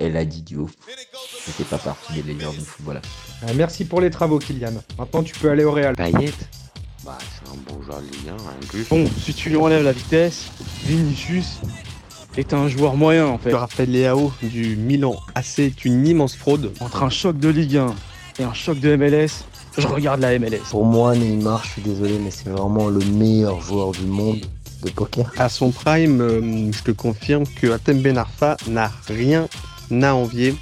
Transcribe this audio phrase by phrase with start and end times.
[0.00, 0.70] Elle a dit Diop.
[1.46, 3.02] Je fais pas partie des légendes du football.
[3.42, 4.72] Ah, merci pour les travaux, Kylian.
[4.98, 5.94] Maintenant, tu peux aller au Real.
[5.94, 6.32] Payet
[7.04, 8.88] Bah, c'est un bon joueur de Ligue 1, un plus.
[8.88, 10.46] Bon, si tu lui enlèves la vitesse,
[10.84, 11.60] Vinicius
[12.38, 13.52] est un joueur moyen en fait.
[13.52, 16.72] Raphaël Leao du Milan AC est une immense fraude.
[16.80, 17.94] Entre un choc de Ligue 1
[18.38, 19.44] et un choc de MLS,
[19.76, 20.60] je regarde la MLS.
[20.70, 24.40] Pour moi, Neymar, je suis désolé, mais c'est vraiment le meilleur joueur du monde
[24.82, 25.30] de poker.
[25.36, 29.46] À son prime, euh, je te confirme que Atem Ben Arfa n'a rien
[29.90, 30.54] à envier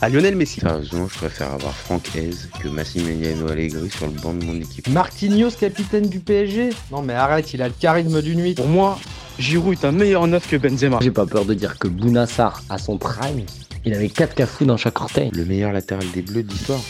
[0.00, 0.60] à Lionel Messi.
[0.60, 2.30] Sérieusement, je préfère avoir Franck Hez
[2.60, 4.88] que Massimiliano Allegri sur le banc de mon équipe.
[4.88, 8.54] Marquinhos, capitaine du PSG Non, mais arrête, il a le charisme d'une nuit.
[8.54, 8.98] Pour moi,
[9.38, 10.98] Giroud est un meilleur neuf que Benzema.
[11.02, 13.44] J'ai pas peur de dire que Bounassar, à son prime,
[13.84, 15.30] il avait 4 cafous dans chaque orteil.
[15.34, 16.80] Le meilleur latéral des Bleus de l'histoire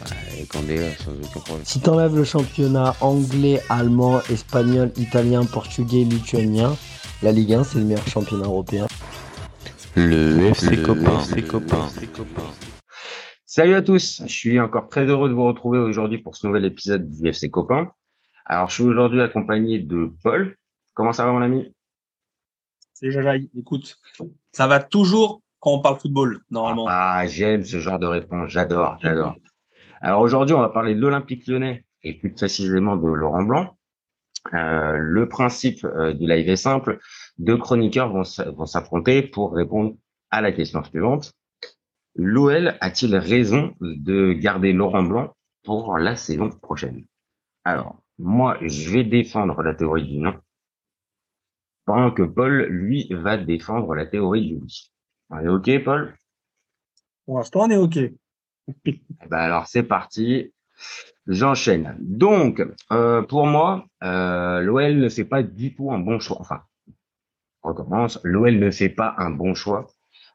[0.00, 0.06] bah,
[0.48, 1.64] Candela, sans aucun problème.
[1.64, 6.76] Si t'enlèves le championnat anglais, allemand, espagnol, italien, portugais, lituanien,
[7.22, 8.86] la Ligue 1, c'est le meilleur championnat européen.
[9.98, 11.18] Le FC Le copain.
[11.20, 12.50] FC copain.
[13.46, 16.66] Salut à tous, je suis encore très heureux de vous retrouver aujourd'hui pour ce nouvel
[16.66, 17.90] épisode du FC Copain.
[18.44, 20.54] Alors, je suis aujourd'hui accompagné de Paul.
[20.92, 21.72] Comment ça va, mon ami?
[22.92, 23.48] C'est Jajaï.
[23.58, 23.98] Écoute,
[24.52, 26.84] ça va toujours quand on parle football, normalement.
[26.90, 29.36] Ah, j'aime ce genre de réponse, j'adore, j'adore.
[30.02, 33.78] Alors aujourd'hui, on va parler de l'Olympique lyonnais et plus précisément de Laurent Blanc.
[34.54, 36.98] Euh, le principe euh, du live est simple.
[37.38, 38.24] Deux chroniqueurs vont
[38.66, 39.94] s'affronter pour répondre
[40.30, 41.32] à la question suivante.
[42.14, 47.04] L'OL a-t-il raison de garder Laurent Blanc pour la saison prochaine?
[47.64, 50.34] Alors, moi, je vais défendre la théorie du non,
[51.84, 54.92] pendant que Paul, lui, va défendre la théorie du oui.
[55.30, 56.16] On est OK, Paul?
[57.24, 57.98] Pour l'instant, on est OK.
[59.28, 60.52] Ben alors c'est parti.
[61.26, 61.96] J'enchaîne.
[62.00, 66.36] Donc, euh, pour moi, euh, l'OL ne fait pas du tout un bon choix.
[66.40, 66.62] Enfin,
[67.62, 68.20] on recommence.
[68.22, 69.88] L'OL ne fait pas un bon choix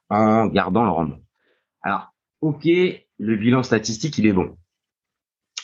[0.10, 1.20] en gardant le rendement.
[1.82, 4.58] Alors, ok, le bilan statistique, il est bon.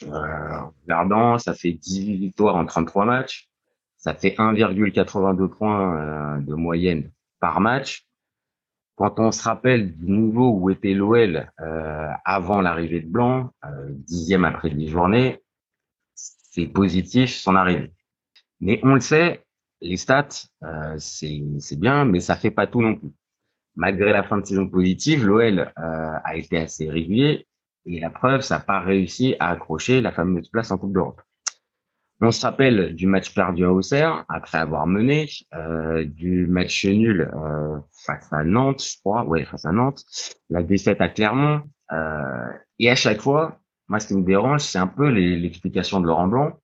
[0.04, 3.50] Euh, regardant, ça fait 18 victoires en 33 matchs.
[3.98, 8.07] Ça fait 1,82 points euh, de moyenne par match
[8.98, 13.90] quand on se rappelle du niveau où était l'OL euh, avant l'arrivée de Blanc, euh,
[13.92, 15.40] dixième après dix journées,
[16.16, 17.94] c'est positif son arrivée.
[18.60, 19.46] Mais on le sait,
[19.82, 23.12] les stats, euh, c'est bien, mais ça fait pas tout non plus.
[23.76, 27.48] Malgré la fin de saison positive, l'OL euh, a été assez régulier
[27.86, 31.22] et la preuve, ça n'a pas réussi à accrocher la fameuse place en Coupe d'Europe.
[32.20, 37.32] On se rappelle du match perdu à Auxerre après avoir mené, euh, du match nul
[37.34, 40.04] euh, face à Nantes, je crois, ouais, face à Nantes,
[40.50, 41.62] la défaite à Clermont,
[41.92, 46.08] euh, et à chaque fois, moi, ce qui me dérange, c'est un peu l'explication de
[46.08, 46.60] Laurent Blanc.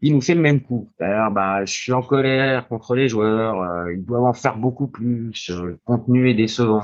[0.00, 0.92] Il nous fait le même coup.
[0.98, 4.88] C'est-à-dire, bah, je suis en colère contre les joueurs, euh, ils doivent en faire beaucoup
[4.88, 6.82] plus, euh, le contenu est décevant.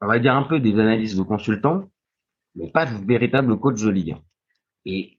[0.00, 1.84] On va dire un peu des analyses de consultants,
[2.54, 4.20] mais pas de véritable coach de Ligue 1.
[4.86, 5.18] Et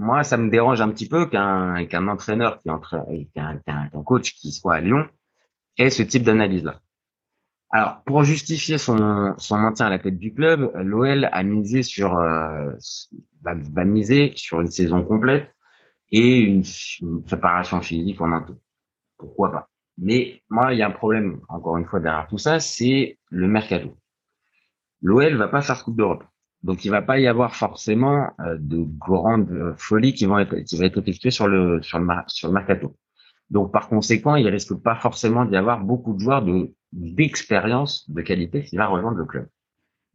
[0.00, 4.32] moi, ça me dérange un petit peu qu'un qu'un entraîneur qui entre qu'un qu'un coach
[4.32, 5.06] qui soit à Lyon
[5.76, 6.80] ait ce type d'analyse-là.
[7.68, 12.16] Alors, pour justifier son, son maintien à la tête du club, l'OL a misé sur
[12.16, 12.72] euh,
[13.42, 15.54] va, va miser sur une saison complète
[16.10, 16.64] et une,
[17.02, 18.58] une préparation physique en un tout.
[19.18, 19.68] Pourquoi pas?
[19.98, 23.48] Mais moi, il y a un problème, encore une fois, derrière tout ça, c'est le
[23.48, 23.94] mercato.
[25.02, 26.24] L'OL va pas faire Coupe d'Europe.
[26.62, 30.56] Donc, il va pas y avoir forcément euh, de grandes euh, folies qui vont être,
[30.56, 32.96] qui vont être effectuées sur le, sur le, sur le mercato.
[33.48, 38.20] Donc, par conséquent, il risque pas forcément d'y avoir beaucoup de joueurs de, d'expérience, de
[38.22, 39.48] qualité qui va rejoindre le club.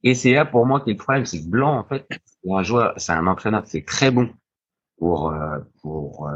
[0.04, 2.64] Et c'est là, pour moi, qu'il le problème, c'est que Blanc, en fait, c'est un
[2.64, 4.30] joueur, c'est un entraîneur, c'est très bon
[5.00, 6.30] pour, euh, pour,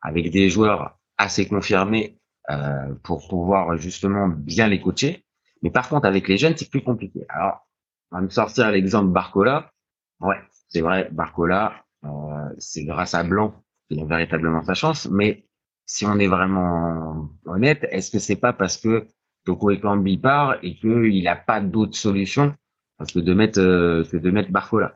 [0.00, 2.18] avec des joueurs assez confirmés,
[3.04, 5.24] pour pouvoir justement bien les coacher.
[5.62, 7.24] Mais par contre, avec les jeunes, c'est plus compliqué.
[7.28, 7.66] Alors,
[8.12, 9.70] on va me sortir l'exemple Barcola.
[10.20, 10.36] Ouais,
[10.68, 12.08] c'est vrai, Barcola, euh,
[12.58, 13.54] c'est grâce à Blanc
[13.88, 15.08] qu'il a véritablement sa chance.
[15.10, 15.46] Mais
[15.86, 19.06] si on est vraiment honnête, est-ce que c'est pas parce que
[19.44, 22.54] Toko Ekambi part et qu'il n'a pas d'autre solution
[23.12, 24.94] que de mettre euh, que de mettre Barcola?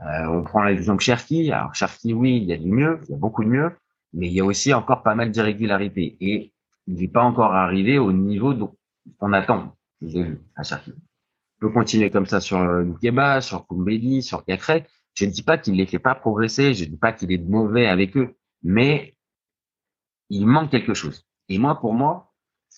[0.00, 1.50] Euh, On prend l'exemple Cherki.
[1.52, 3.72] Alors Cherki, oui, il y a du mieux, il y a beaucoup de mieux,
[4.12, 6.52] mais il y a aussi encore pas mal d'irrégularités et
[6.86, 8.76] il n'est pas encore arrivé au niveau dont
[9.20, 9.76] on attend.
[10.56, 10.92] À Cherki.
[11.62, 14.84] Peut continuer comme ça sur Nkeba, sur Koumbedi, sur Cacré.
[15.14, 17.38] Je ne dis pas qu'il les fait pas progresser, je ne dis pas qu'il est
[17.38, 19.16] mauvais avec eux, mais
[20.28, 21.24] il manque quelque chose.
[21.48, 22.32] Et moi, pour moi,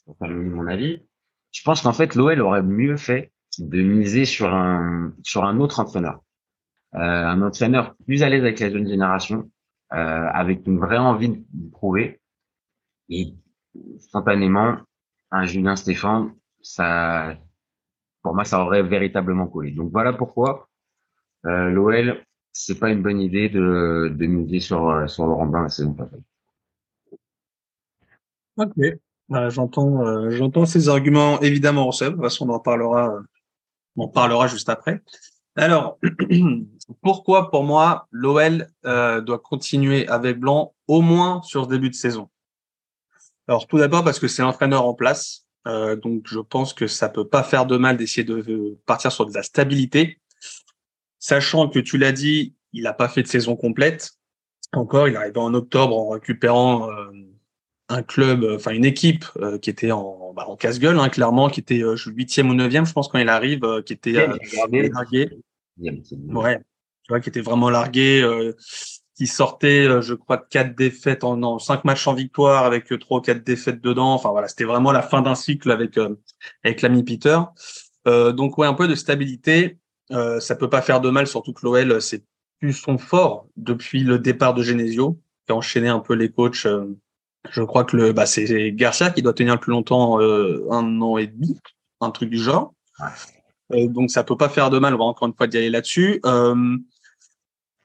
[0.04, 1.02] pour mon avis,
[1.50, 5.80] je pense qu'en fait, l'OL aurait mieux fait de miser sur un, sur un autre
[5.80, 6.22] entraîneur.
[6.94, 9.50] Euh, un entraîneur plus à l'aise avec la jeune génération,
[9.94, 12.20] euh, avec une vraie envie de de prouver.
[13.08, 13.32] Et
[13.98, 14.76] spontanément,
[15.30, 17.38] un Julien Stéphane, ça,
[18.24, 19.70] pour moi, ça aurait véritablement collé.
[19.70, 20.68] Donc voilà pourquoi
[21.44, 25.62] euh, l'OL, c'est pas une bonne idée de, de miser sur, euh, sur Laurent Blanc
[25.62, 26.16] la saison passée.
[28.56, 28.72] Ok.
[29.28, 32.08] Bah, j'entends, euh, ces arguments évidemment, Seb.
[32.08, 33.20] De toute façon, on en parlera, euh,
[33.96, 35.02] on en parlera juste après.
[35.56, 35.98] Alors,
[37.02, 41.94] pourquoi pour moi l'OL euh, doit continuer avec Blanc au moins sur ce début de
[41.94, 42.30] saison?
[43.48, 47.08] Alors, tout d'abord parce que c'est l'entraîneur en place, euh, donc je pense que ça
[47.08, 50.18] peut pas faire de mal d'essayer de, de partir sur de la stabilité,
[51.18, 54.12] sachant que tu l'as dit, il n'a pas fait de saison complète.
[54.72, 57.12] Encore, il est arrivé en octobre en récupérant euh,
[57.88, 61.48] un club, euh, enfin une équipe euh, qui était en, bah, en casse-gueule, hein, clairement,
[61.48, 64.36] qui était euh, huitième ou neuvième, je pense quand il arrive, euh, qui était euh,
[64.92, 65.30] largué.
[65.78, 68.52] Ouais, tu vois, qui était vraiment largué, euh,
[69.16, 72.92] qui sortait, euh, je crois, de quatre défaites en non, cinq matchs en victoire avec
[72.92, 74.12] euh, trois ou quatre défaites dedans.
[74.14, 76.16] Enfin voilà, c'était vraiment la fin d'un cycle avec euh,
[76.64, 77.38] avec l'ami Peter.
[78.06, 79.78] Euh, donc ouais, un peu de stabilité,
[80.10, 82.24] euh, ça peut pas faire de mal, surtout que l'OL c'est
[82.60, 86.66] plus son fort depuis le départ de Genesio, qui a enchaîné un peu les coachs.
[86.66, 86.86] euh,
[87.50, 91.00] je crois que le bah c'est Garcia qui doit tenir le plus longtemps, euh, un
[91.02, 91.58] an et demi,
[92.00, 92.74] un truc du genre.
[93.72, 95.70] Euh, donc ça peut pas faire de mal, on va encore une fois d'y aller
[95.70, 96.20] là-dessus.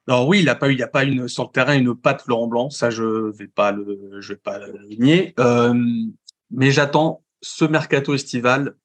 [0.09, 2.47] Euh, alors oui, il a pas a pas une sur le terrain une patte Laurent
[2.47, 5.33] Blanc, ça je vais pas le, je vais pas le nier.
[5.39, 5.73] Euh,
[6.51, 8.75] mais j'attends ce mercato estival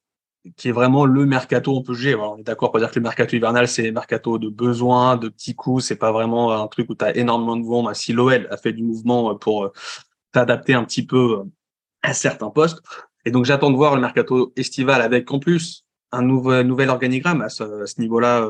[0.56, 2.14] qui est vraiment le mercato on peut juger.
[2.14, 5.54] On est d'accord pour dire que le mercato hivernal c'est mercato de besoin, de petits
[5.54, 7.92] coups, c'est pas vraiment un truc où tu as énormément de vent.
[7.94, 9.72] Si l'OL a fait du mouvement pour euh,
[10.32, 11.44] t'adapter un petit peu euh,
[12.02, 12.82] à certains postes,
[13.24, 17.48] et donc j'attends de voir le mercato estival avec en plus un nouvel organigramme à
[17.48, 18.48] ce, à ce niveau-là.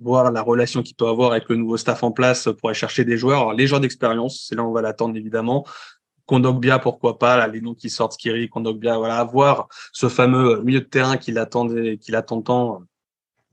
[0.00, 3.04] Voir la relation qu'il peut avoir avec le nouveau staff en place pour aller chercher
[3.04, 3.40] des joueurs.
[3.40, 5.66] Alors, les joueurs d'expérience, c'est là où on va l'attendre évidemment.
[6.26, 10.80] Kondogbia, pourquoi pas, là, les noms qui sortent, Skiri, Kondogbia, voilà, avoir ce fameux milieu
[10.80, 12.82] de terrain qu'il attendait, qu'il attend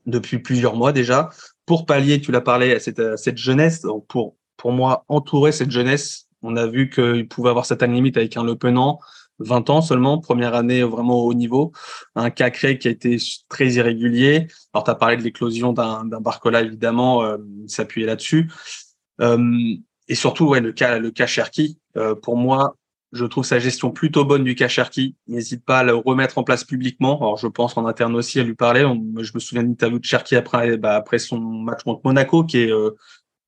[0.05, 1.29] depuis plusieurs mois déjà,
[1.65, 6.27] pour pallier, tu l'as parlé, à cette, jeunesse, donc pour, pour moi, entourer cette jeunesse,
[6.41, 8.99] on a vu qu'il pouvait avoir cette limite avec un Le Penant,
[9.45, 11.71] 20 ans seulement, première année vraiment au haut niveau,
[12.15, 13.17] un Cacré qui a été
[13.49, 14.47] très irrégulier.
[14.73, 18.49] Alors, tu as parlé de l'éclosion d'un Barcola, évidemment, euh, s'appuyer là-dessus.
[19.21, 19.75] Euh,
[20.07, 22.75] et surtout, ouais, le cas, le cas Cherki, euh, pour moi,
[23.11, 25.15] je trouve sa gestion plutôt bonne du cas Cherki.
[25.27, 27.17] N'hésite pas à le remettre en place publiquement.
[27.17, 28.81] Alors, je pense en interne aussi à lui parler.
[29.17, 32.59] Je me souviens d'une interview de Cherki après, bah, après son match contre Monaco, qui
[32.59, 32.91] est euh,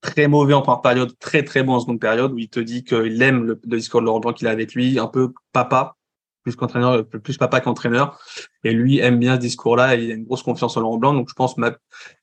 [0.04, 2.84] très mauvais en première période, très très bon en seconde période, où il te dit
[2.84, 5.96] qu'il aime le, discours de Laurent Blanc qu'il a avec lui, un peu papa,
[6.44, 8.20] plus qu'entraîneur, plus papa qu'entraîneur.
[8.64, 11.14] Et lui aime bien ce discours-là, et il a une grosse confiance en Laurent Blanc.
[11.14, 11.56] Donc je pense,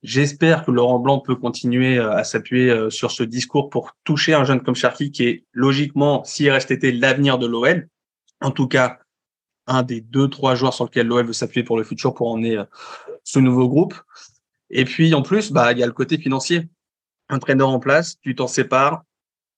[0.03, 4.35] j'espère que Laurent Blanc peut continuer euh, à s'appuyer euh, sur ce discours pour toucher
[4.35, 7.88] un jeune comme Cherki, qui est logiquement, s'il reste été l'avenir de l'OL,
[8.41, 8.99] en tout cas
[9.67, 12.59] un des deux trois joueurs sur lesquels l'OL veut s'appuyer pour le futur pour emmener
[12.59, 12.65] euh,
[13.25, 13.94] ce nouveau groupe.
[14.69, 16.69] Et puis en plus, bah il y a le côté financier.
[17.31, 19.03] Un traîneur en place, tu t'en sépares,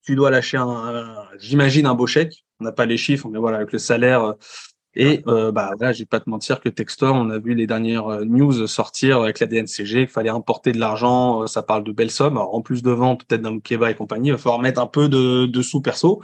[0.04, 2.44] tu dois lâcher un, un- j'imagine un beau chèque.
[2.60, 4.22] On n'a pas les chiffres, mais voilà avec le salaire.
[4.24, 4.32] euh,
[4.94, 7.66] Et euh, bah là, je vais pas te mentir que Textor, on a vu les
[7.66, 11.82] dernières euh, news sortir avec la DNCG, qu'il fallait importer de l'argent, euh, ça parle
[11.84, 12.36] de belles sommes.
[12.36, 14.86] Alors, en plus de vente peut-être d'un Mukeba et compagnie, il va falloir mettre un
[14.86, 16.22] peu de, de sous perso.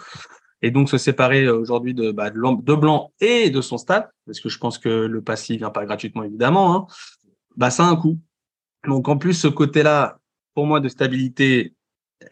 [0.61, 4.49] Et donc se séparer aujourd'hui de, bah, de Blanc et de son stade, parce que
[4.49, 6.87] je pense que le passif vient pas gratuitement évidemment, hein,
[7.56, 8.19] bah ça a un coût.
[8.87, 10.19] Donc en plus ce côté-là,
[10.58, 11.77] pour moi de stabilité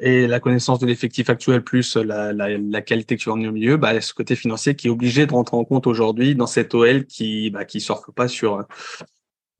[0.00, 4.00] et la connaissance de l'effectif actuel plus la, qualité que tu as au milieu, bah
[4.00, 7.50] ce côté financier qui est obligé de rentrer en compte aujourd'hui dans cette OL qui
[7.50, 8.66] bah, qui pas sur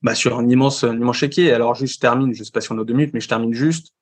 [0.02, 1.52] bah, sur un immense un immense chéquier.
[1.52, 3.54] Alors juste je termine, je sais pas si on a deux minutes, mais je termine
[3.54, 3.94] juste.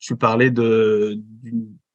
[0.00, 1.18] Tu parlais de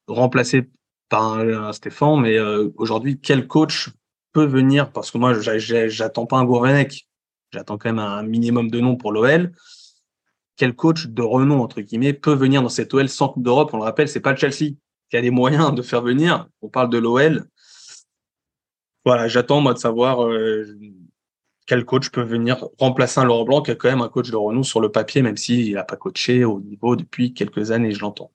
[0.07, 0.71] remplacer
[1.09, 3.91] par un, Stéphane, mais euh, aujourd'hui, quel coach
[4.31, 4.91] peut venir?
[4.91, 7.07] Parce que moi, j'a- j'a- j'attends pas un Gourvenec,
[7.51, 9.53] j'attends quand même un minimum de noms pour l'OL.
[10.55, 13.71] Quel coach de renom entre guillemets peut venir dans cette OL sans Coupe d'Europe?
[13.73, 14.75] On le rappelle, c'est pas le Chelsea
[15.09, 16.47] qui a les moyens de faire venir.
[16.61, 17.45] On parle de l'OL.
[19.05, 20.65] Voilà, j'attends moi de savoir euh,
[21.65, 24.35] quel coach peut venir remplacer un Laurent Blanc qui est quand même un coach de
[24.35, 27.99] renom sur le papier, même s'il n'a pas coaché au niveau depuis quelques années, je
[28.01, 28.31] l'entends.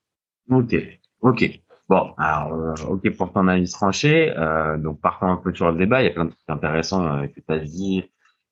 [0.51, 0.75] Ok,
[1.21, 1.61] ok.
[1.89, 4.35] Bon, alors, euh, ok pour ton avis tranché.
[4.37, 6.03] Euh, donc, partons un peu sur le débat.
[6.03, 8.05] Il y a plein de trucs intéressants euh, que tu as dit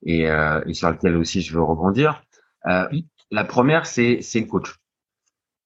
[0.04, 2.22] et, euh, et sur lesquels aussi je veux rebondir.
[2.66, 2.88] Euh,
[3.30, 4.74] la première, c'est c'est le coach.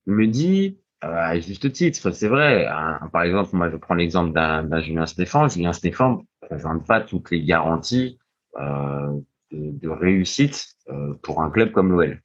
[0.06, 2.66] Il me dit, euh, à juste titre, c'est vrai.
[2.66, 5.50] hein, par exemple, moi, je prends l'exemple d'un Julien Stéphane.
[5.50, 8.18] Julien Stéphane ne présente pas toutes les garanties
[8.58, 9.18] euh,
[9.52, 12.22] de, réussite euh, pour un club comme l'OL.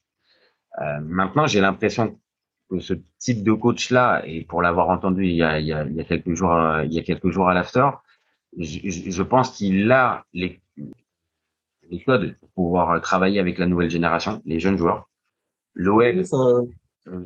[0.82, 2.20] Euh, maintenant, j'ai l'impression
[2.70, 5.86] que ce type de coach-là, et pour l'avoir entendu il y a, il y a,
[5.86, 7.88] il y a quelques jours, euh, il y a quelques jours à l'after,
[8.58, 10.62] je, je- pense qu'il a les,
[11.90, 15.10] des codes pour pouvoir travailler avec la nouvelle génération, les jeunes joueurs.
[15.76, 16.24] L'OL,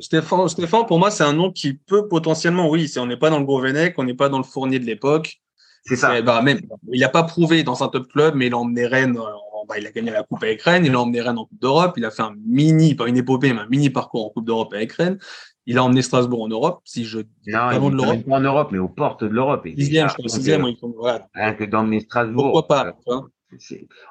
[0.00, 3.30] Stéphane, Stéphane, pour moi, c'est un nom qui peut potentiellement, oui, c'est, on n'est pas
[3.30, 5.40] dans le Gourvenec, on n'est pas dans le Fournier de l'époque.
[5.84, 6.20] c'est ça.
[6.20, 6.60] Ben, même,
[6.92, 9.78] il n'a pas prouvé dans un top club, mais il a emmené Rennes, en- bah,
[9.78, 12.04] il a gagné la Coupe avec Rennes, il a emmené Rennes en Coupe d'Europe, il
[12.04, 14.92] a fait un mini, pas une épopée, mais un mini parcours en Coupe d'Europe avec
[14.92, 15.18] Rennes.
[15.66, 18.14] Il a emmené Strasbourg en Europe, si je, Non, Pas loin de il l'Europe.
[18.16, 19.64] est pas en Europe, mais aux portes de l'Europe.
[19.66, 20.66] Et dixième, je crois, sixième,
[20.98, 21.26] voilà.
[21.34, 22.52] Rien que d'emmener Strasbourg.
[22.52, 23.14] Pourquoi pas, c'est-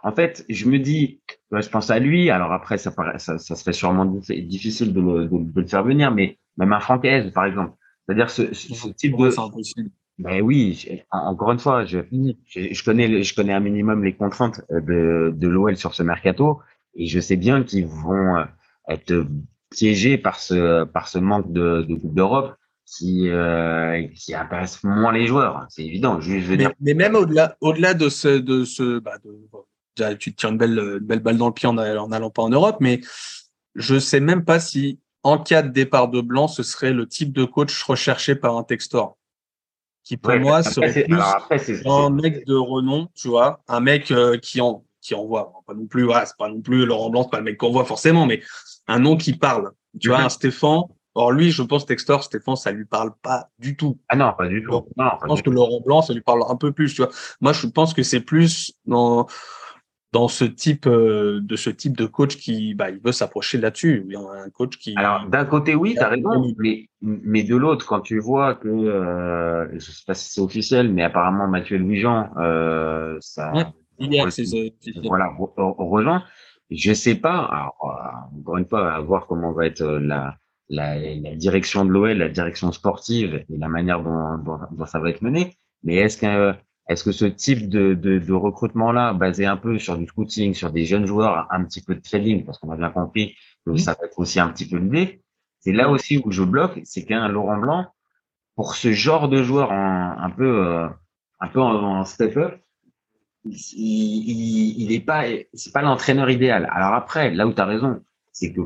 [0.04, 2.30] En fait, je me dis, je pense à lui.
[2.30, 5.68] Alors après, ça, paraît, ça, ça serait sûrement dif- difficile de le, de, de le
[5.68, 7.74] faire venir, mais même un Francaise, par exemple.
[8.06, 8.44] C'est-à-dire ce,
[8.92, 9.30] type de.
[10.18, 12.00] Ben oui, encore une fois, je,
[12.84, 16.60] connais, je connais un minimum les contraintes euh, de, de l'OL sur ce mercato,
[16.96, 18.44] et je sais bien qu'ils vont euh,
[18.90, 19.26] être
[19.70, 22.59] piégés par ce, par ce manque de, de Coupe d'Europe
[22.90, 24.34] qui, euh, qui
[24.84, 25.66] moins les joueurs.
[25.70, 26.20] C'est évident.
[26.20, 29.32] Je, je veux Mais, dire, mais même au-delà, au-delà de ce, de ce, bah, de,
[29.52, 29.64] bon,
[29.96, 32.30] déjà, tu te tires une belle, une belle balle dans le pied en en allant
[32.30, 33.02] pas en Europe, mais
[33.76, 37.32] je sais même pas si, en cas de départ de blanc, ce serait le type
[37.32, 39.18] de coach recherché par un Textor.
[40.04, 43.62] Qui, pour ouais, moi, serait plus alors après, c'est, un mec de renom, tu vois,
[43.68, 46.86] un mec euh, qui en, qui envoie, pas non plus, voilà, c'est pas non plus
[46.86, 48.42] Laurent Blanc, c'est pas le mec qu'on voit forcément, mais
[48.88, 49.72] un nom qui parle.
[50.00, 50.26] Tu vois, Mhm.
[50.26, 50.82] un Stéphane.
[51.20, 54.00] Or, lui, je pense, Textor, Stéphane, ça lui parle pas du tout.
[54.08, 54.72] ah non, pas du tout.
[54.96, 55.50] Non, Je pense que.
[55.50, 57.12] Laurent Blanc, ça lui parle un peu plus, tu vois.
[57.42, 59.28] Moi, je pense que c'est plus dans,
[60.14, 64.06] dans ce type, euh, de ce type de coach qui, bah, il veut s'approcher là-dessus.
[64.08, 67.58] Il y a un coach qui, Alors d'un côté oui, t'as raison, mais mais de
[67.58, 71.78] l'autre, quand tu vois que euh, je sais pas si c'est officiel, mais apparemment Mathieu
[71.78, 73.66] Louis-Jean, euh, ça, Ouais,
[74.00, 74.26] hier,
[75.04, 76.24] voilà, re- re- rejoint.
[76.72, 77.40] Je sais pas.
[77.46, 80.38] Alors, euh, encore une fois, à voir comment va être la
[80.70, 85.00] la, la direction de l'OL, la direction sportive et la manière dont, dont, dont ça
[85.00, 85.56] va être mené.
[85.84, 86.54] Mais est-ce que
[86.88, 90.72] est-ce que ce type de, de, de recrutement-là, basé un peu sur du scouting, sur
[90.72, 93.36] des jeunes joueurs, un petit peu de trading, parce qu'on a bien compris
[93.66, 95.22] que ça va être aussi un petit peu l'idée,
[95.60, 97.86] c'est là aussi où je bloque, c'est qu'un Laurent Blanc,
[98.56, 100.88] pour ce genre de joueur en- un peu euh,
[101.40, 102.60] un peu en, en step-up,
[103.46, 105.24] il, il, il est pas
[105.54, 106.68] c'est pas l'entraîneur idéal.
[106.72, 108.62] Alors après, là où tu as raison, c'est que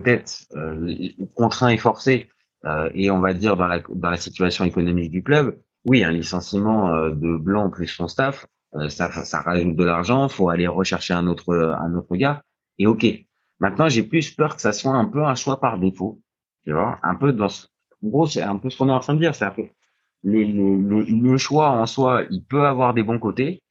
[0.00, 0.94] peut-être euh,
[1.34, 2.28] contraint et forcé
[2.64, 6.12] euh, et on va dire dans la dans la situation économique du club, oui, un
[6.12, 8.46] licenciement euh, de Blanc plus son staff,
[8.88, 12.42] ça ça rajoute de l'argent, faut aller rechercher un autre un autre gars
[12.78, 13.06] et OK.
[13.58, 16.20] Maintenant, j'ai plus peur que ça soit un peu un choix par défaut.
[16.64, 17.66] Tu vois, un peu dans ce
[18.04, 19.66] en gros, c'est un peu ce qu'on est en train de dire, c'est un peu
[20.22, 23.62] le, le, le, choix en soi, il peut avoir des bons côtés,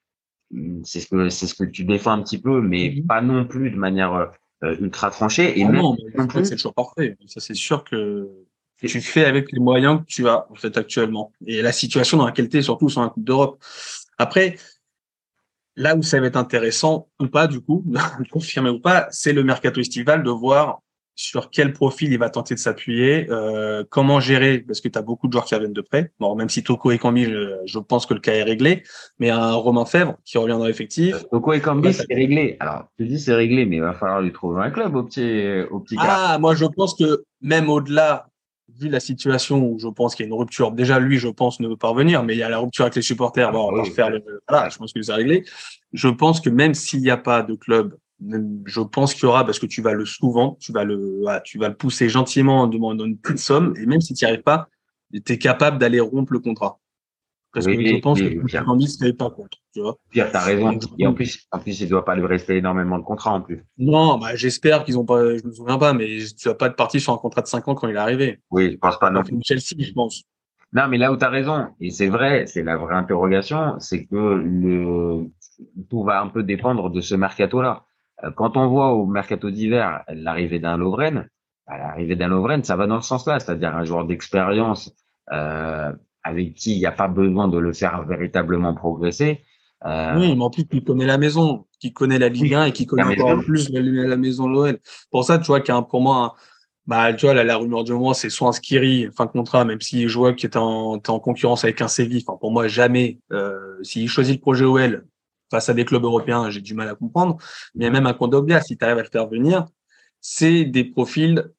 [0.84, 3.08] c'est ce que c'est ce que tu défends un petit peu, mais Mhm.
[3.08, 4.32] pas non plus de manière
[4.74, 5.60] ultra tranchée.
[5.60, 7.18] Et Ah même non, c'est plus, choix parfait.
[7.28, 8.30] Ça, c'est sûr que
[8.78, 11.32] tu fais avec les moyens que tu as, en fait, actuellement.
[11.46, 13.64] Et la situation dans laquelle tu es, surtout sur un Coupe d'Europe.
[14.18, 14.58] Après,
[15.76, 17.84] là où ça va être intéressant, ou pas, du coup,
[18.32, 20.82] confirmé ou pas, c'est le mercato estival de voir
[21.16, 25.02] sur quel profil il va tenter de s'appuyer, euh, comment gérer, parce que tu as
[25.02, 26.12] beaucoup de joueurs qui reviennent de près.
[26.20, 28.84] Bon, même si Toko et Cambi, je, je pense que le cas est réglé,
[29.20, 31.24] mais un Romain Fèvre qui revient dans l'effectif.
[31.32, 32.58] Toko et Ouais, c'est réglé.
[32.60, 35.62] Alors, tu dis c'est réglé, mais il va falloir lui trouver un club au petit
[35.72, 36.04] au petit gars.
[36.06, 38.28] Ah, moi, je pense que même au-delà,
[38.78, 41.60] vu la situation où je pense qu'il y a une rupture, déjà, lui, je pense,
[41.62, 43.52] ne veut pas revenir, mais il y a la rupture avec les supporters.
[43.52, 43.90] Bon, on va Oui.
[43.90, 45.46] refaire le, voilà, je pense que c'est réglé.
[45.94, 49.46] Je pense que même s'il n'y a pas de club, je pense qu'il y aura,
[49.46, 52.62] parce que tu vas le souvent, tu vas le, voilà, tu vas le pousser gentiment
[52.62, 54.70] en demandant une petite somme, et même si tu n'y arrives pas,
[55.14, 56.80] tu es capable d'aller rompre le contrat.
[57.54, 58.66] Parce Oui, que je pense oui, que bien.
[58.76, 59.98] Ne serait pas contre, tu vois.
[60.10, 60.78] Pierre, t'as raison.
[61.00, 63.64] Et en plus, en plus, il doit pas lui rester énormément de contrats en plus.
[63.78, 66.76] Non, bah, j'espère qu'ils ont pas, je me souviens pas, mais tu vas pas être
[66.76, 68.40] parti sur un contrat de 5 ans quand il est arrivé.
[68.52, 70.24] Oui, je pense pas non Donc, Chelsea, je pense.
[70.74, 74.06] Non, mais là où tu as raison, et c'est vrai, c'est la vraie interrogation, c'est
[74.06, 75.30] que le
[75.90, 77.86] tout va un peu dépendre de ce mercato-là.
[78.26, 81.28] Euh, Quand on voit au mercato d'hiver l'arrivée d'un Lovren,
[81.68, 84.92] bah, l'arrivée d'un Lovren, ça va dans ce sens-là, c'est-à-dire un joueur d'expérience
[85.32, 85.92] euh,
[86.24, 89.42] avec qui il n'y a pas besoin de le faire véritablement progresser.
[89.86, 92.72] Euh, Oui, mais en plus, qui connaît la maison, qui connaît la Ligue 1 et
[92.72, 93.44] qui connaît La encore maison.
[93.44, 94.80] plus la, la maison de l'OL.
[95.12, 96.32] Pour ça, tu vois, qu'il y a un- pour moi, un-
[96.88, 99.66] bah, tu vois, la, la rumeur du moment, c'est soit un Skiri, fin de contrat,
[99.66, 102.24] même s'il joue qui était en, en concurrence avec un Séville.
[102.28, 105.06] Enfin, pour moi, jamais, euh, s'il choisit le projet OL
[105.52, 107.38] face à des clubs européens, j'ai du mal à comprendre.
[107.76, 109.66] Mais même un Kondogbia, si tu arrives à le faire venir,
[110.22, 111.52] c'est des profils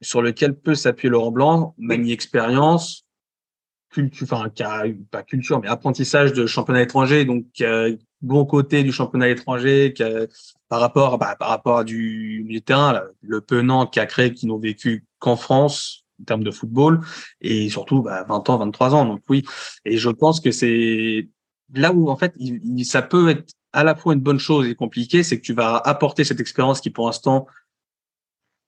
[0.00, 3.04] sur lesquels peut s'appuyer Laurent Blanc, manier expérience,
[3.90, 4.50] culture, enfin,
[5.10, 7.88] pas culture, mais apprentissage de championnat étranger, donc a
[8.20, 10.26] bon côté du championnat étranger, qui a,
[10.68, 14.06] par rapport, bah, par rapport à du milieu de terrain, là, le Penant qui a
[14.06, 17.00] créé, qui n'ont vécu qu'en France en termes de football,
[17.40, 19.06] et surtout bah, 20 ans, 23 ans.
[19.06, 19.44] Donc oui,
[19.84, 21.28] et je pense que c'est
[21.74, 24.66] là où en fait, il, il- ça peut être à la fois une bonne chose
[24.66, 27.46] et compliquée, c'est que tu vas apporter cette expérience qui, pour l'instant,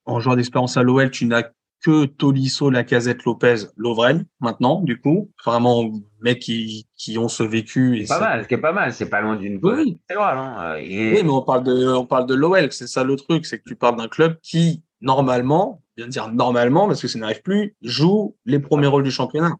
[0.04, 1.44] en joueur d'expérience à l'OL, tu n'as
[1.82, 5.30] que Tolisso, Lacazette, Lopez, Lovren, maintenant, du coup.
[5.46, 5.90] Vraiment,
[6.20, 7.98] mecs qui, qui ont ce vécu.
[7.98, 9.98] Et C'est pas mal, ce qui est pas mal, c'est pas loin d'une Oui.
[10.08, 10.74] C'est vrai, hein.
[10.78, 13.58] Et- Oui, mais on parle de, on parle de l'OL, c'est ça le truc, c'est
[13.58, 17.18] que tu parles d'un club qui, normalement, je viens de dire normalement, parce que ça
[17.18, 19.56] n'arrive plus, joue les premiers rôles du championnat.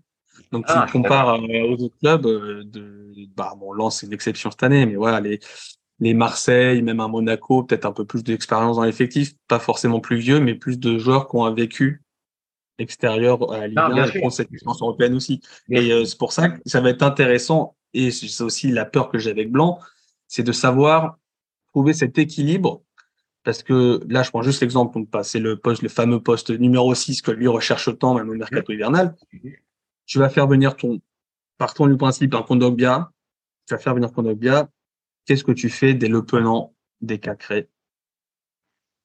[0.52, 4.06] Donc tu Ah, suis compares euh, aux autres clubs euh, de, bah bon, Lens c'est
[4.06, 5.40] une exception cette année, mais voilà les
[6.02, 10.16] les Marseille, même un Monaco, peut-être un peu plus d'expérience dans l'effectif, pas forcément plus
[10.16, 12.02] vieux, mais plus de joueurs qui ont un vécu
[12.78, 14.24] extérieur à la Ligue Non, 1 bien et qui sûr.
[14.24, 15.42] ont cette expérience européenne aussi.
[15.68, 18.86] Bien Et euh, c'est pour ça que ça va être intéressant, et c'est aussi la
[18.86, 19.78] peur que j'ai avec Blanc,
[20.26, 21.18] c'est de savoir
[21.74, 22.82] trouver cet équilibre.
[23.44, 26.50] Parce que là, je prends juste l'exemple, donc pas, c'est le poste, le fameux poste
[26.50, 29.14] numéro 6 que lui recherche tant, même au mercato hivernal.
[30.10, 31.00] Tu vas faire venir ton,
[31.56, 33.12] partons du principe, un Kondogbia.
[33.68, 34.68] Tu vas faire venir Kondogbia.
[35.24, 37.68] Qu'est-ce que tu fais dès le penant des Cacré?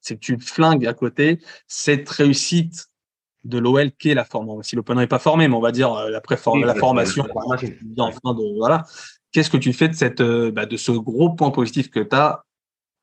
[0.02, 2.88] C'est que tu flingues à côté cette réussite
[3.44, 4.64] de l'OL qui est la formation.
[4.64, 7.28] Si le penant n'est pas formé, mais on va dire euh, la, Oui, la formation,
[7.32, 8.84] voilà, qui est en fin de, voilà.
[9.32, 12.16] Qu'est-ce que tu fais de cette, euh, bah, de ce gros point positif que tu
[12.16, 12.44] as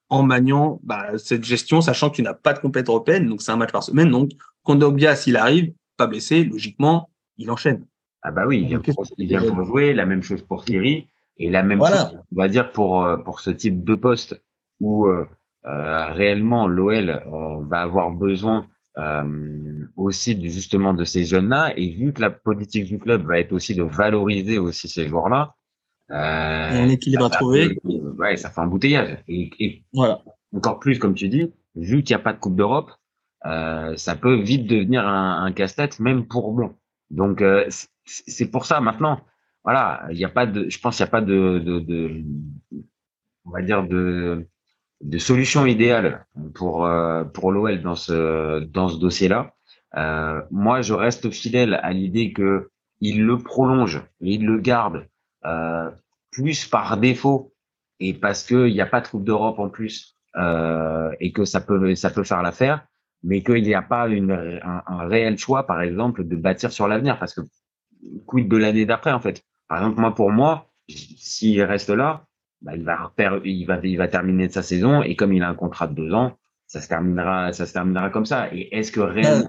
[0.09, 3.53] en maniant bah, cette gestion, sachant que tu n'as pas de compète européenne, donc c'est
[3.53, 4.11] un match par semaine.
[4.11, 4.33] Donc,
[4.65, 7.87] Kondogbia, s'il arrive, pas blessé, logiquement, il enchaîne.
[8.23, 11.09] Ah bah oui, il vient, pour, il vient pour jouer, la même chose pour Thierry,
[11.39, 11.97] et la même Voilà.
[11.97, 14.41] chose, on va dire, pour, euh, pour ce type de poste
[14.81, 15.27] où euh,
[15.67, 18.67] euh, réellement l'OL euh, va avoir besoin
[18.99, 23.39] euh, aussi du- justement de ces jeunes-là, et vu que la politique du club va
[23.41, 25.55] être aussi de valoriser aussi ces joueurs-là,
[26.11, 27.79] euh, un équilibre à trouver.
[27.85, 29.19] ouais, ça fait un bouteillage.
[29.29, 30.23] Et, et Voilà.
[30.55, 32.93] encore plus, comme tu dis, vu qu'il n'y a pas de Coupe d'Europe,
[33.47, 36.75] euh, ça peut vite devenir un, un casse-tête, même pour Blanc.
[37.13, 37.67] Donc, euh,
[38.05, 39.21] c'est- pour ça maintenant.
[39.65, 42.25] Voilà, il n'y a pas de, je pense qu'il n'y a pas de, de, de,
[43.45, 44.47] on va dire de,
[45.03, 49.55] de solution idéale pour euh, pour l'OL dans ce dans ce dossier-là.
[49.97, 55.07] Euh, moi, je reste fidèle à l'idée que il le prolonge il le garde
[55.45, 55.91] euh,
[56.31, 57.53] plus par défaut
[58.01, 61.45] et parce que il n'y a pas de Coupe d'Europe en plus euh, et que
[61.45, 62.87] ça peut ça peut faire l'affaire,
[63.23, 66.89] mais qu'il n'y a pas une, un, un réel choix, par exemple, de bâtir sur
[66.89, 67.43] l'avenir parce que
[68.27, 69.45] quid de l'année d'après en fait?
[69.69, 72.27] Par exemple, moi pour moi, s'il reste là,
[72.61, 73.13] bah, il va
[73.45, 76.13] il va il va terminer sa saison et comme il a un contrat de deux
[76.13, 78.53] ans, ça se terminera ça se terminera comme ça.
[78.55, 79.49] Et est-ce que réellement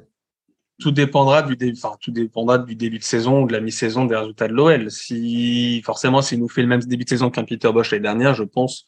[0.79, 4.05] Tout dépendra du début, enfin, tout dépendra du début de saison ou de la mi-saison
[4.05, 4.89] des résultats de l'OL.
[4.89, 8.33] Si, forcément, s'il nous fait le même début de saison qu'un Peter Bosch l'année dernière,
[8.33, 8.85] je pense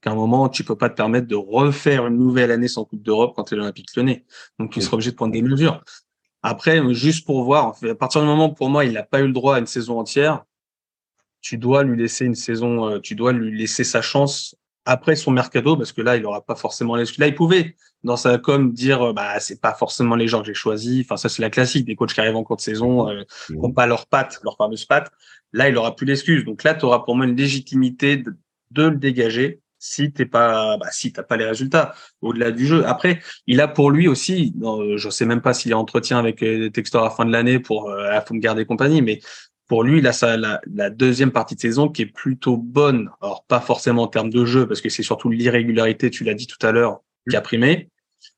[0.00, 3.02] qu'à un moment, tu peux pas te permettre de refaire une nouvelle année sans Coupe
[3.02, 4.24] d'Europe quand tu es l'Olympique Lyonnais.
[4.58, 4.84] Donc, tu Oui.
[4.84, 5.82] seras obligé de prendre des mesures.
[6.42, 9.20] Après, juste pour voir, en fait, à partir du moment, pour moi, il n'a pas
[9.20, 10.44] eu le droit à une saison entière,
[11.40, 15.32] tu dois lui laisser une saison, euh, tu dois lui laisser sa chance après son
[15.32, 18.72] mercato, parce que là, il aura pas forcément les, là, il pouvait, dans sa com,
[18.72, 21.04] dire, euh, bah, c'est pas forcément les gens que j'ai choisis.
[21.04, 23.54] Enfin, ça, c'est la classique des coachs qui arrivent en cours de saison, euh, qui
[23.54, 25.10] n'ont pas leurs pattes, leurs fameuses pattes.
[25.52, 26.44] Là, il aura plus d'excuses.
[26.44, 28.34] Donc là, tu auras pour moi une légitimité de,
[28.70, 32.86] de le dégager si t'es pas, bah, si t'as pas les résultats au-delà du jeu.
[32.86, 36.18] Après, il a pour lui aussi, euh, je sais même pas s'il est en entretien
[36.18, 39.02] avec euh, des texteurs à la fin de l'année pour euh, fond de garder compagnie,
[39.02, 39.20] mais
[39.68, 43.10] pour lui, il a sa, la, la deuxième partie de saison qui est plutôt bonne.
[43.20, 46.46] Alors, pas forcément en termes de jeu, parce que c'est surtout l'irrégularité, tu l'as dit
[46.46, 47.90] tout à l'heure, qui a primé.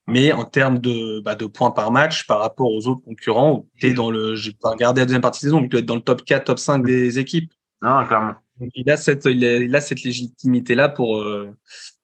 [0.07, 3.89] Mais en termes de, bah, de points par match par rapport aux autres concurrents, tu
[3.89, 5.87] es dans le, j'ai pas regardé la deuxième partie de saison, mais tu dois être
[5.87, 7.53] dans le top 4, top 5 des équipes.
[7.83, 8.35] Non, clairement.
[8.59, 11.51] Donc, il a cette, il a, il a cette légitimité-là pour, euh,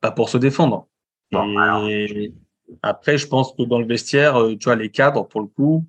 [0.02, 0.86] bah, pour se défendre.
[1.32, 2.32] Bon, Et
[2.82, 5.86] après, je pense que dans le vestiaire, euh, tu vois, les cadres, pour le coup,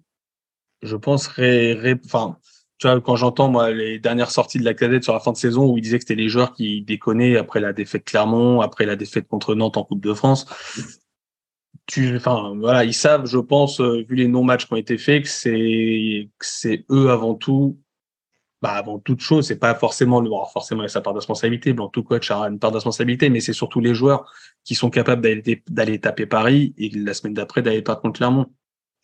[0.81, 2.37] je pense, ré, ré- enfin,
[2.77, 5.37] tu vois, quand j'entends, moi, les dernières sorties de la cadette sur la fin de
[5.37, 8.85] saison où il disait que c'était les joueurs qui déconnaient après la défaite Clermont, après
[8.85, 10.45] la défaite contre Nantes en Coupe de France.
[11.87, 15.23] Tu, enfin, voilà, ils savent, je pense, euh, vu les non-matchs qui ont été faits,
[15.23, 17.79] que c'est, que c'est eux avant tout,
[18.61, 21.13] bah, avant toute chose, c'est pas forcément le, bon, forcément, il y a sa part
[21.13, 24.25] de responsabilité, blanc, tout coach a une part de responsabilité, mais c'est surtout les joueurs
[24.63, 28.47] qui sont capables d'aller, d'aller taper Paris et la semaine d'après d'aller pas contre Clermont.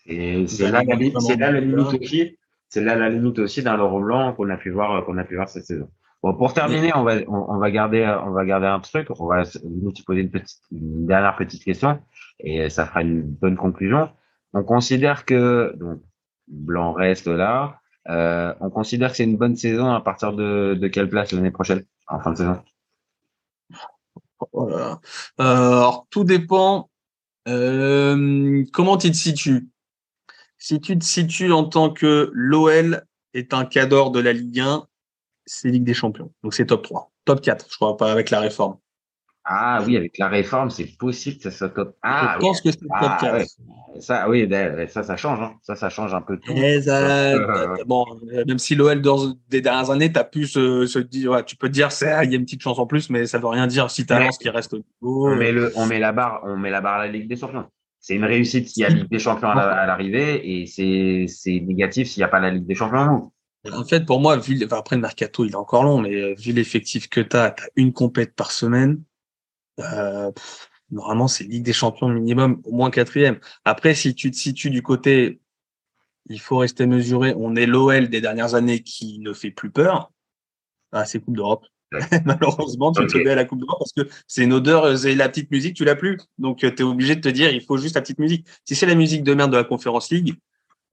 [0.08, 0.82] Et c'est là,
[1.20, 2.38] c'est là la limite aussi.
[2.72, 5.36] C'est là la limite aussi d'un Laurent Blanc qu'on a pu voir, qu'on a pu
[5.36, 5.90] voir cette saison.
[6.24, 9.08] Bon, pour terminer, on va, on, va garder, on va garder un truc.
[9.20, 12.00] On va nous poser une petite, dernière petite question
[12.40, 14.10] et ça fera une bonne conclusion.
[14.54, 16.02] On considère que, donc,
[16.48, 17.80] Blanc reste là.
[18.10, 21.84] Euh, on considère que c'est une bonne saison à partir de, quelle place l'année prochaine,
[22.08, 22.64] en fin de saison?
[24.54, 25.00] Voilà.
[25.40, 26.90] Euh, alors, tout dépend.
[27.48, 29.68] Euh, comment tu te situes?
[30.64, 33.02] Si tu te situes en tant que l'OL
[33.34, 34.86] est un cadre de la Ligue 1,
[35.48, 36.32] c'est Ligue des Champions.
[36.44, 37.12] Donc c'est top 3.
[37.26, 38.78] Top 4, je crois, pas avec la réforme.
[39.44, 41.96] Ah oui, avec la réforme, c'est possible que ça soit top.
[42.04, 42.42] Ah, je oui.
[42.48, 43.34] pense que c'est top Ah, 4.
[43.38, 43.46] ouais.
[44.00, 45.40] Ça, oui, ben, ça, ça change.
[45.42, 45.56] Hein.
[45.64, 46.56] Ça, ça change un peu tout.
[46.56, 50.24] Ça, Euh, t'as- t'as- bon, euh, même si l'OL dans- des dernières années, tu as
[50.26, 52.62] pu se, se dire, ouais, tu peux te dire, ah, il y a une petite
[52.62, 54.78] chance en plus, mais ça veut rien dire si tu Mais- Lens qui reste au
[54.78, 55.28] niveau.
[55.30, 57.36] On met, le, on met la barre, on met la barre à la Ligue des
[57.36, 57.66] Champions.
[58.02, 61.28] C'est une réussite s'il y a Ligue des Champions à la- à l'arrivée et c'est
[61.62, 63.32] négatif s'il n'y a pas la Ligue des Champions.
[63.72, 66.52] En fait, pour moi, vu, après le mercato, il est encore long, mais euh, vu
[66.52, 69.04] l'effectif que tu as, tu as une compète par semaine.
[69.80, 70.32] Euh,
[70.90, 73.40] normalement, c'est Ligue des Champions minimum, au moins quatrième.
[73.66, 75.40] Après, si tu te situes du côté,
[76.28, 77.36] il faut rester mesuré.
[77.38, 80.12] On est l'OL des dernières années qui ne fait plus peur.
[80.92, 81.66] Ah, c'est Coupe d'Europe.
[82.26, 85.16] Malheureusement, tu te mets à la Coupe d'Europe parce que c'est une odeur, euh, c'est
[85.16, 86.18] la petite musique, tu l'as plus.
[86.38, 88.48] Donc, tu es obligé de te dire, il faut juste la petite musique.
[88.66, 90.36] Si c'est la musique de merde de la Conférence League,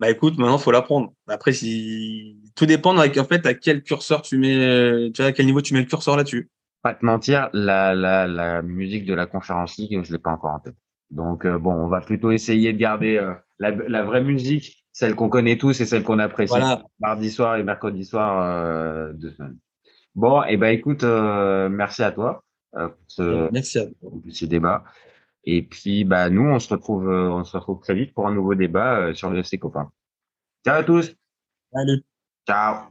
[0.01, 1.13] bah écoute, maintenant, faut la prendre.
[1.29, 5.33] Après, si tout dépend en fait à quel curseur tu mets, euh, tu vois, à
[5.33, 6.51] quel niveau tu mets le curseur là-dessus.
[6.83, 10.53] Pas te mentir, la, la, la musique de la Conférence League, je l'ai pas encore
[10.53, 10.77] en tête.
[11.11, 15.15] Donc euh, bon, on va plutôt essayer de garder euh, la, la vraie musique, celle
[15.15, 16.51] qu'on connaît tous et celle qu'on apprécie.
[16.51, 16.85] Voilà.
[17.01, 19.57] Mardi soir et mercredi soir euh, de semaine.
[20.14, 22.42] Bon, et ben écoute, euh, merci à toi
[22.77, 24.21] euh, pour ce, Merci à vous.
[24.21, 24.85] pour ce débat.
[25.44, 28.35] Et puis bah nous, on se retrouve, euh, on se retrouve très vite pour un
[28.35, 29.90] nouveau débat euh, sur le FC Copain.
[30.66, 31.14] Ciao à tous.
[31.75, 32.03] Allez.
[32.47, 32.88] Ciao.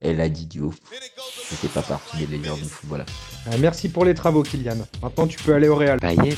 [0.00, 0.78] Elle a dit Diouf.
[1.42, 3.04] C'était pas partie des légendes du football.
[3.46, 4.76] Ah, merci pour les travaux, Kylian.
[5.02, 5.98] Maintenant, tu peux aller au Real.
[6.00, 6.36] Payet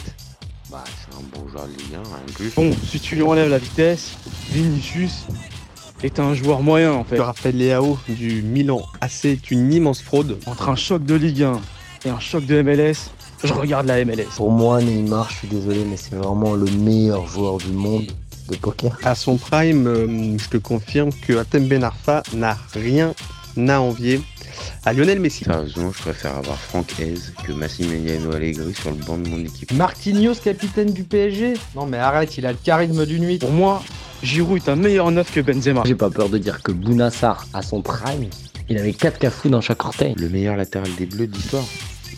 [0.68, 2.54] Bah, c'est un bon joueur de Ligue 1, rien de plus.
[2.56, 4.16] Bon, si tu lui enlèves la vitesse,
[4.50, 5.26] Vinicius
[6.04, 7.18] est un joueur moyen en fait.
[7.18, 10.38] Raphaël Leao du Milan AC est une immense fraude.
[10.46, 11.60] Entre un choc de Ligue 1
[12.04, 13.10] et un choc de MLS,
[13.44, 14.26] je regarde la MLS.
[14.36, 18.06] Pour moi, Neymar, je suis désolé, mais c'est vraiment le meilleur joueur du monde
[18.48, 18.98] de poker.
[19.04, 23.14] À son prime, euh, je te confirme que Atem Ben Arfa n'a rien
[23.68, 24.20] à envier
[24.84, 25.44] à Lionel Messi.
[25.44, 29.72] Sérieusement, je préfère avoir Franck Hez que Massimiliano Allegri sur le banc de mon équipe.
[29.72, 33.38] Marquinhos, capitaine du PSG Non, mais arrête, il a le charisme d'une nuit.
[33.38, 33.82] Pour moi,
[34.22, 35.82] Giroud est un meilleur neuf que Benzema.
[35.84, 38.28] J'ai pas peur de dire que Bounassar, à son prime,
[38.68, 40.14] il avait 4 cafous dans chaque orteil.
[40.16, 41.64] Le meilleur latéral des Bleus de l'histoire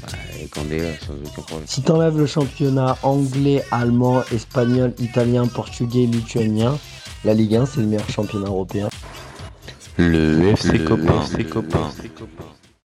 [0.03, 0.09] Bah,
[0.51, 1.67] Candela, sans aucun problème.
[1.67, 6.79] Si t'enlèves le championnat anglais, allemand, espagnol, italien, portugais, lituanien,
[7.25, 8.88] la Ligue 1, c'est le meilleur championnat européen.
[9.97, 11.23] Le FC Le Copain.
[11.23, 11.90] FC Copain.
[11.97, 12.54] FC Copain.